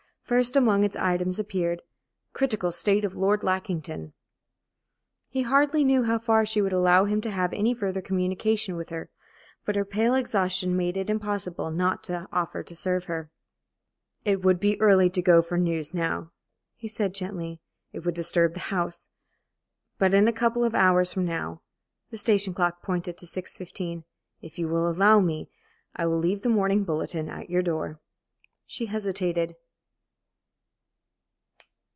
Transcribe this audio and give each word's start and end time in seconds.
First 0.23 0.55
among 0.55 0.85
its 0.85 0.95
items 0.95 1.39
appeared: 1.39 1.81
"Critical 2.31 2.71
state 2.71 3.03
of 3.03 3.17
Lord 3.17 3.43
Lackington." 3.43 4.13
He 5.27 5.41
hardly 5.41 5.83
knew 5.83 6.03
how 6.03 6.19
far 6.19 6.45
she 6.45 6.61
would 6.61 6.71
allow 6.71 7.03
him 7.03 7.19
to 7.21 7.31
have 7.31 7.51
any 7.51 7.73
further 7.73 8.01
communication 8.01 8.77
with 8.77 8.87
her, 8.91 9.09
but 9.65 9.75
her 9.75 9.83
pale 9.83 10.13
exhaustion 10.15 10.77
made 10.77 10.95
it 10.95 11.09
impossible 11.09 11.69
not 11.69 12.01
to 12.05 12.29
offer 12.31 12.63
to 12.63 12.73
serve 12.73 13.03
her. 13.11 13.29
"It 14.23 14.41
would 14.41 14.57
be 14.61 14.79
early 14.79 15.09
to 15.09 15.21
go 15.21 15.41
for 15.41 15.57
news 15.57 15.93
now," 15.93 16.31
he 16.77 16.87
said, 16.87 17.13
gently. 17.13 17.59
"It 17.91 18.05
would 18.05 18.15
disturb 18.15 18.53
the 18.53 18.61
house. 18.71 19.09
But 19.97 20.13
in 20.13 20.29
a 20.29 20.31
couple 20.31 20.63
of 20.63 20.73
hours 20.73 21.11
from 21.11 21.25
now" 21.25 21.61
the 22.09 22.17
station 22.17 22.53
clock 22.53 22.81
pointed 22.81 23.17
to 23.17 23.25
6.15 23.25 24.05
"if 24.41 24.57
you 24.57 24.69
will 24.69 24.89
allow 24.89 25.19
me, 25.19 25.49
I 25.93 26.05
will 26.05 26.19
leave 26.19 26.41
the 26.41 26.47
morning 26.47 26.85
bulletin 26.85 27.27
at 27.27 27.49
your 27.49 27.61
door." 27.63 27.99
She 28.65 28.85
hesitated. 28.85 29.57